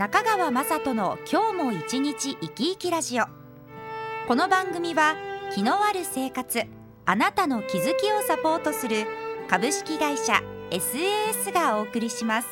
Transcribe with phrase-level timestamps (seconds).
[0.00, 3.24] 中川雅人の今日も一日生き生きラジオ。
[4.26, 5.14] この番組は
[5.54, 6.62] 気のある生活
[7.04, 9.04] あなたの気づきをサポートする
[9.46, 10.40] 株式会社
[10.70, 12.48] SAS がお送りします。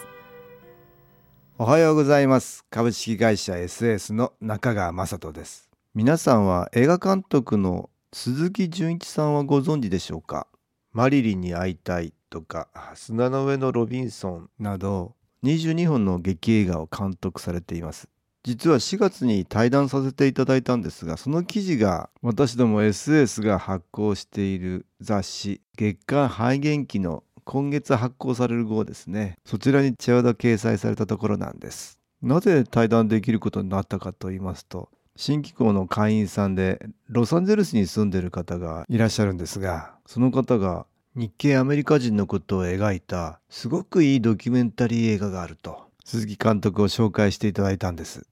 [1.56, 2.66] おはようございます。
[2.68, 5.70] 株式会社 SAS の中川雅人です。
[5.94, 10.48] 皆さんは映画監督の鈴木純一さんはご存知でしょうか？
[10.92, 15.14] マリリンに会いたいとか砂の上のロビンソンなど
[15.44, 18.08] 22本の劇映画を監督されています。
[18.44, 29.36] 実は4月に対談させていただいたんですがその記事が私ども SS が発行している雑誌月刊肺元気の今月発行される号ですね。
[29.44, 31.98] そちらにちょうど掲載されたところなんです。
[32.22, 40.86] なぜ対談できることになったかと言いますと新機構の会員さんでロサンゼルスに住んでる方がいらっしゃるんですがその方が
[41.18, 45.88] 日系アメリカ人のことを描いたすごくいいドキュメンタリー映画があると。
[46.04, 48.24] 鈴木監督を紹介していただいたんです。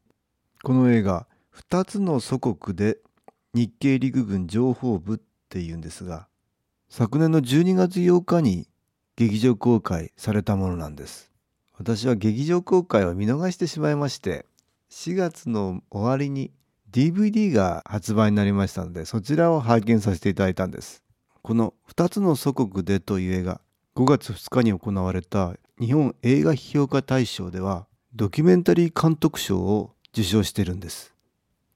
[0.62, 1.27] この映画
[1.69, 2.98] 2つの祖国で
[3.55, 6.29] 日系陸軍情報部っていうんですが
[6.89, 8.69] 昨年の12月8日に
[9.17, 11.33] 劇場公開されたものなんです。
[11.77, 14.47] 私は劇場公開を見逃してしまいまして
[14.91, 16.53] 4月の終わりに
[16.92, 21.03] DVD が発売になりましたのでそちらを拝見させていただいたんです。
[21.47, 23.61] この2つの祖国でという映画
[23.94, 31.14] 5月2日に行われた日本映画批評家大賞ではドキュメンタリー監督賞を受賞してるんです。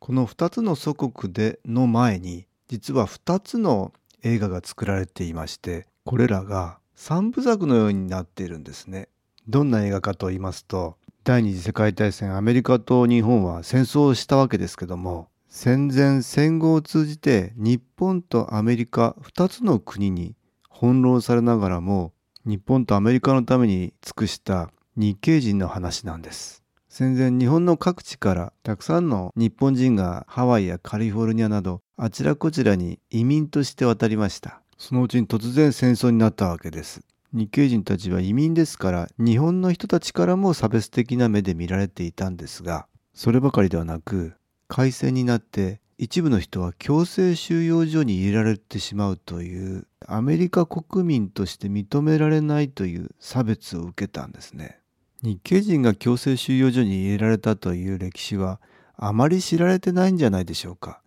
[0.01, 3.93] この2つの祖国での前に実は2つの
[4.25, 9.07] 映画が作られていましてこれらが3部作のようになっているんですね。
[9.47, 20.37] どんな映画かと言いますと第二次世界大戦アメリカと日本は戦争をしたわけですけども戦前戦後を通じて日本とアメリカ2つの国に
[20.73, 22.13] 翻弄されながらも
[22.47, 26.63] 日本とアメリカのために尽くした日系人の話なんです。
[26.89, 34.63] 戦前日本の各地からたくさんの日本人がハワイやカリフォルニアなどあちらこちらに移民として渡りました。
[34.79, 37.01] そのうちに突然戦争になったわけです。
[37.33, 44.35] 日系人たちは移民ですから日本の人たちからも差別的な目で見られていたんですがそればかりではなく
[44.71, 54.79] 開戦になって一部の人は強制収容所に入れられてしまうというアメリカ国民として認められないという差別を受けたんですね。
[55.23, 58.61] 日系人が強制収容所に入れられたという歴史は
[58.97, 61.03] あまり知られてないんじゃないでしょうか。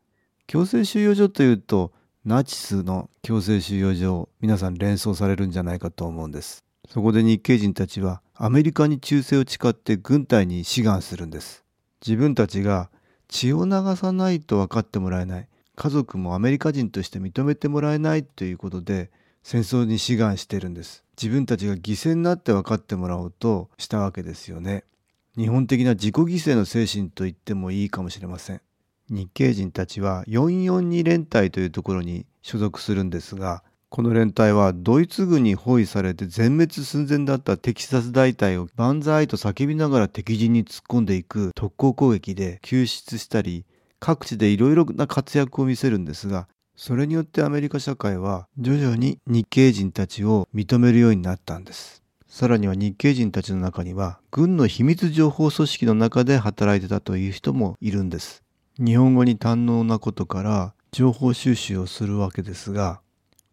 [0.45, 1.93] 強制収容所というと
[2.25, 6.65] ナチスの強制収容所を皆さん連想されるんじゃないかと思うんです。
[6.89, 11.63] そこで日系人たちはアメリカに忠誠を誓って軍隊に志願するんです。
[12.05, 12.89] 自分たちが
[13.27, 15.47] 血を流さないと分かってもらえない。
[15.75, 19.09] 家族もアメリカ人として認めてもらえないということで
[19.41, 21.03] 戦争に志願してるんです。
[21.21, 24.83] 自分たちが犠牲になって分かってもらおうとしたわけですよね。
[25.35, 28.61] 日本的な自己犠牲の精神と言ってもいいかもしれません。
[29.09, 33.63] 日系人たちは442連隊というところに所属するんですが
[33.93, 43.65] この連隊はドイツ軍に包囲されて全滅寸前だったテキサス大隊を万歳と叫びながら敵陣に突っ込んでいく特攻攻撃で救出したり
[43.99, 52.01] 各地でいろいろな活躍を見せるんですがそれによってアメリカ社会は徐々に日系人たちを認めるようになったんです。
[52.27, 58.41] さらには日系人たちの中には軍の秘密情報組織の中で働いてたという人もいるんです。
[58.79, 63.02] 日本語に堪能なことから情報収集をするわけですが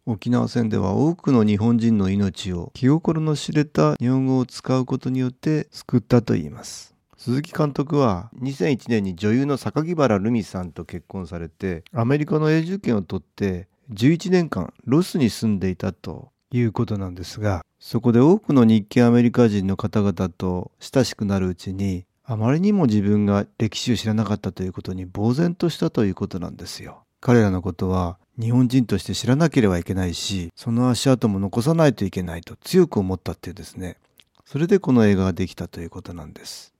[0.07, 6.95] 沖縄戦では多くの日本人の命を気心の知れた日本語を使うことによって救ったといいます。
[7.17, 27.03] 鈴木監督は2001年に女優の榊原ルミさんと結婚されてアメリカの永住権を取って11年間ロスに住んでいたということなんですがそこで多くの日系アメリカ人の方々と親しくなるうちにあまりにも自分が歴史を知らなかったということに呆然としたということなんですよ。
[27.21, 33.97] 彼らのことは日本人として知らなければいけないしその足跡も残さないといけないと強く思ったっていうですね。
[34.43, 36.73] それでこの映画ができたということなんです。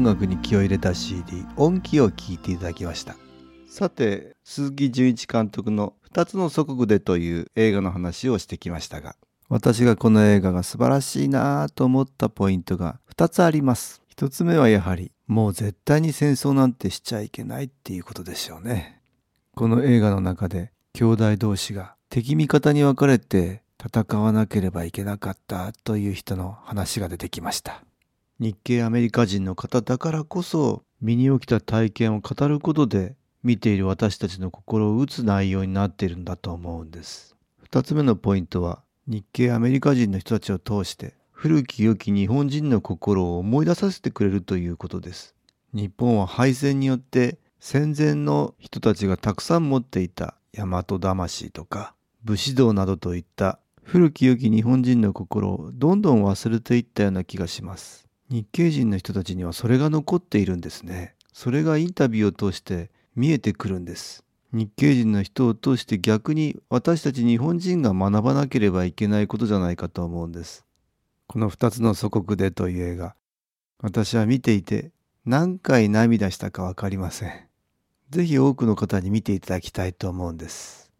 [0.00, 3.16] 音楽に気を入れた CD 音気を聴いていただきました。
[3.68, 9.14] さて鈴木純一監督の「二つの祖国で」という映画の話をしてきましたが
[9.50, 14.00] 私がこの映画が素晴らしいなぁと思ったポイントが2つあります。
[14.16, 19.02] 1つ目はやはりもう絶対に戦争なんてしちゃいけないっていうことでしょうね。
[19.54, 27.84] この映画の中で兄弟同士が敵味方に分かれて戦わなければいけなかったという人の話が出てきました
[28.42, 37.36] 日系アメリカ人の方だからこそ身に起きた体験を語ることで見ている私たちの心を打つ内容になっているんだと思うんです。
[37.70, 45.34] 2つ目のポイントは日系アメリカ人の人たちを通して古き良き日本人の心を思い出させてくれるということです。
[45.74, 51.94] 日本は敗戦によって戦前の人たちがたくさん持っていた大和魂とか
[52.24, 58.09] 武士道などといった古き良き日本人の心をどんどん忘れていったような気がします。
[58.30, 61.14] 日系人の人たちにはそれが残っているんですね。
[61.32, 64.24] それがインタビューを通して見えてくるんです。
[64.52, 70.64] 日系人の人を通して逆に私たち日本人が学ばなければいけないことじゃないかと思うんです。
[71.26, 73.16] この二つの祖国でという映画。
[73.82, 74.92] 私は見ていて
[75.24, 77.32] 何回涙したかわかりません。
[78.10, 80.92] ぜひ多くの方に見ていただきたいと思うんです。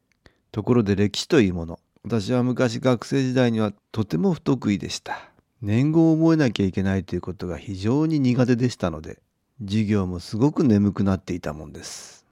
[0.50, 1.78] ところで歴史というもの。
[2.02, 5.29] 私は昔学生時代にはとても不得意でした。
[5.62, 9.18] 年号を覚えなきゃいけないということが非常に苦手でしたので
[9.60, 12.24] 授業もすごく眠くなっていたもんです。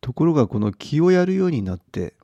[0.00, 2.14] ところがこの気をやるようになって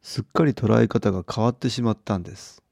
[0.00, 2.62] すっかり捉え方が変わってしまったんです。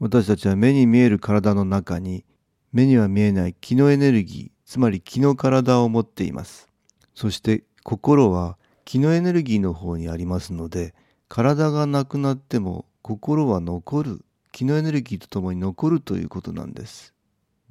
[0.00, 2.24] 私たちは目に見える体の中に
[2.72, 6.68] 目には見えない気のエネルギーつまり気の体を持っています。
[7.14, 8.56] そして心は
[8.86, 10.94] 気のエネルギーの方にありますので
[11.28, 14.24] 体がなくなっても心は残る
[14.54, 17.12] 気のエネルギーとともに残るということなんです。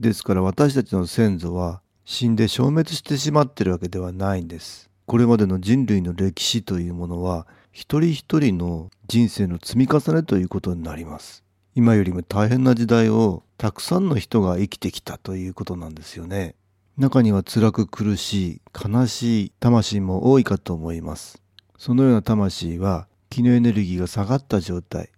[0.01, 4.89] ですから私たちの先祖は死んで消滅してしまってるわけではないんです。
[5.05, 11.45] これまでの人類の歴史というものは一人一人の人生の積み重ねということになります。
[11.73, 16.55] 今よりも大変な時代をたくさんの人が生きてきたということなんですよね。
[16.97, 21.41] 中には辛く苦しい悲しい魂も多いかと思います。
[21.77, 25.09] そのような魂は気のエネルギーが下がった状態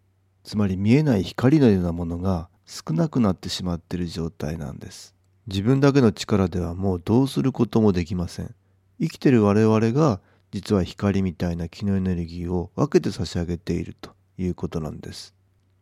[0.46, 5.16] つまり見えない光のようなものが少なくなってしまっている状態なんです。
[5.48, 8.54] 自分だけの力ではもうどうすることもできません。
[9.02, 10.22] 生きてる我々が
[10.52, 15.34] 実は光みたいな気のエネルギーを分けて差し上げているということなんです。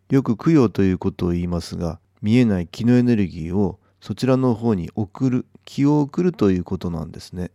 [0.09, 7.51] よく供養ということを言いますが見えない気のエネルギーをそちらの方に送る気を送るということなんですね。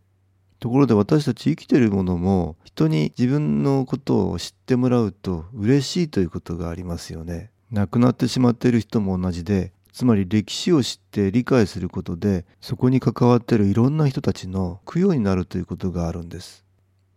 [0.59, 7.51] ところで私たち生きてるものも人に自分のことを知ってもらうと嬉しいということがありますよね。
[7.71, 16.65] 亡くなってしまっている人も同じでつまり歴史を知って理解することでそこに関わっているいろんな人たちの供養になるということがあるんです。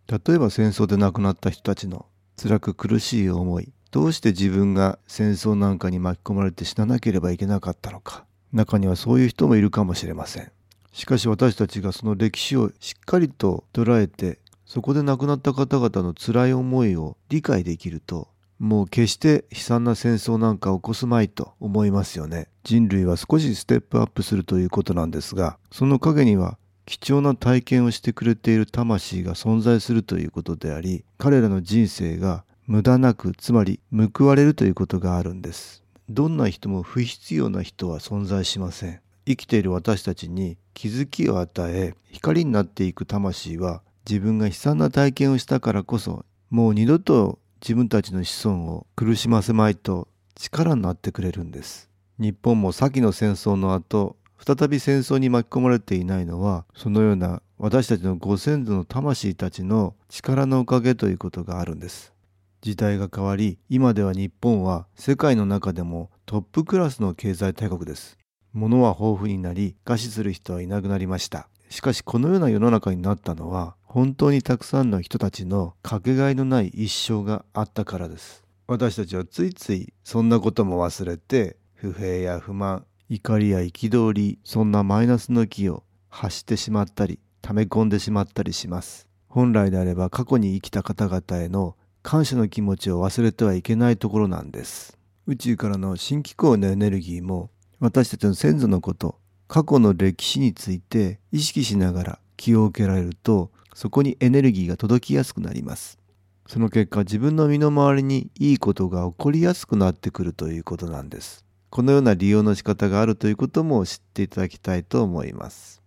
[0.08, 2.06] 例えば戦争で亡くなった人たちの
[2.40, 10.52] 辛く苦しい思いどうして自分が戦争なんかに巻き込まれて死ななければいけなかったのか中にはそういう人もいるかもしれません。
[10.92, 22.46] しかし私たちがその歴史をしっかりと捉えてそこで亡くなった方々の辛い思いを理解できるともう決して悲惨な戦争なんか起こすまいと思いますよね。
[22.62, 35.82] 人類は少しステップアップするということなんですがその陰には貴重な体験をしてくれている魂が存在するということであり彼らの人生が無駄なくつまり報われるということがあるんです。
[36.08, 39.01] どんな人も不必要な人は存在しません。
[39.26, 51.88] 生きている私たちに気づきを与え光になっていく魂は自分が悲惨な体験をしたからこそもう二度と自分たちの子孫を苦しませまいと力になってくれるんです。
[52.19, 62.12] 日本も先の戦争の後再び戦争に巻き込まれていないのはそのような私たちのご先祖の魂たちの力のおかげということがあるんです。
[62.61, 68.19] 時代が変わり今では日本は世界の中でもトップクラスの経済大国です。
[68.52, 71.49] 物は豊富になり餓死する人はいなくなりました。
[71.71, 78.44] しかしこのような世の中になったのは本当にたくさんの人たちのかけがえのない一生があったからです。
[78.66, 89.09] 私たちはついついそんなことも忘れて不平や不満怒りや憤りそんなマイナスの気を発してしまったり溜め込んでしまったりします。
[89.28, 94.99] 本来であれば過去に生きた方々への感謝の気持ちを忘れてはいけないところなんです。
[95.26, 97.50] 宇宙からの新機構のエネルギーも
[97.82, 105.98] 私たちの先祖のこと過去の歴史について意識しながら気を受けられるとそこにエネルギーが届きやすくなります。
[106.46, 111.44] その結果自分の身の回りにいいことが起こりやすくなってくるということなんです。
[111.70, 115.82] このような利用の仕方があるということも知っていただきたいと思います。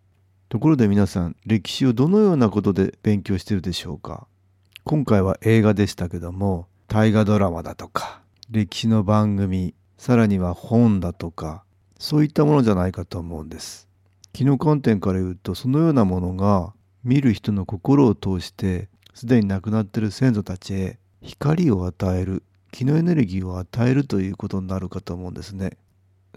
[0.49, 4.27] ところで皆さん歴史をどのようなことで勉強してるでしょうか？
[4.83, 11.63] 今回は映画でしたけども大河ドラマだとか歴史の番組さらには本だとか
[12.05, 13.89] そういったものじゃないかと思うんです。
[14.31, 16.71] 気の観点から言うとそのようなものが
[17.03, 25.77] 見る人の心を通してすでに亡くなっている先祖たちへ光を与える気のエネルギーを与えるということになるかと思うんですね。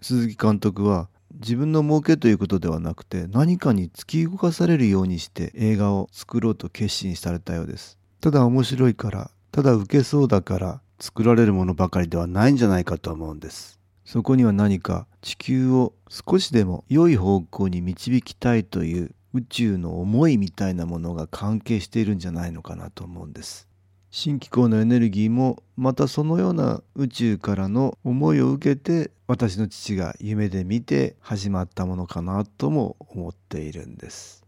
[0.01, 7.99] 鈴木監督は自分の儲けということではなくて何かに突き動かされるようにして映画を作ろうと決心されたようです。
[8.23, 13.79] ただ面白いからただ受けそうだから作られるものばかりではないんじゃないかと思うんです。
[14.09, 23.69] そこには何か地球を少しでも良い方向に導きたいという宇宙の思いみたいなものが関係しているんじゃないのかなと思うんです。
[24.11, 34.47] 新機構のエネルギーもまたそのような宇宙からの思いを受けて私の父が夢で見て始まったものかなとも思っているんです。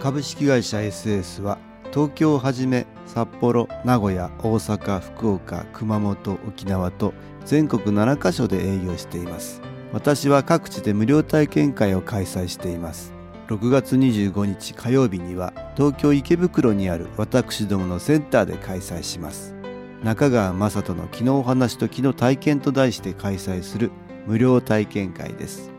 [0.00, 1.58] 株式会社 SS は
[1.94, 9.62] 東京をはじめ札幌名古屋大阪福岡熊本沖縄と全国7カ所で営業しています。
[9.92, 13.12] 私は各地で無料体験会を開催しています。
[13.46, 19.54] 6月25日火曜日には東京池袋にある私どものセンターで開催します。
[20.02, 23.92] 中川雅人の「昨日お話と昨日体験」と題して開催する
[24.26, 25.70] 無料体験会です。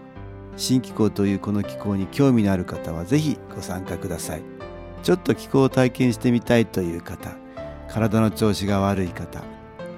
[0.55, 4.54] 新機構というこの機構に興味のある方はぜひご参加ください。
[5.05, 7.37] ちょっと気候を体験してみたいという方
[7.87, 9.43] 体の調子が悪い方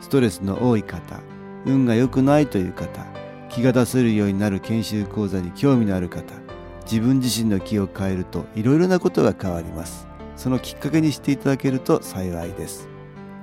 [0.02, 1.22] ストレスの多い方
[1.66, 3.06] 運が良くないという方
[3.48, 6.34] 気が出せるようになる研修講座に興味のある方
[6.82, 10.08] 自分自身の気を変えるといろいろなことが変わります。
[10.36, 12.90] そのきっかけにしていただけると幸いです。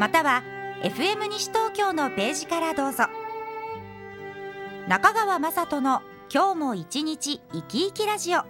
[0.00, 0.42] または
[0.82, 3.04] FM 西東京のページからどうぞ
[4.88, 6.02] 中川雅人の
[6.34, 8.40] 今日も一日生き生きラジオ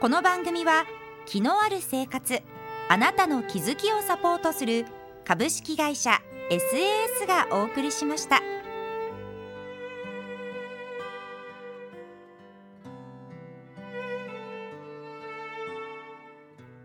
[0.00, 0.86] この番組は
[1.26, 2.40] 気のある生活
[2.88, 4.86] あなたの気づきをサポートする
[5.26, 8.40] 株式会社 SAS がお送りしました。